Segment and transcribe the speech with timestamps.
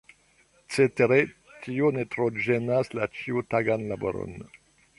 [0.75, 1.19] Cetere
[1.65, 4.35] tio ne tro ĝenas la ĉiutagan laboron.